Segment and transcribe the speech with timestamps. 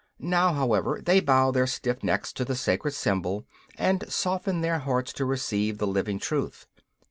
[0.17, 3.45] Now, however, they bow their stiff necks to the sacred symbol
[3.77, 6.65] and soften their hearts to receive the living truth.